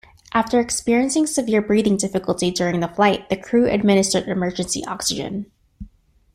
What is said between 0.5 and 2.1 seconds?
experiencing severe breathing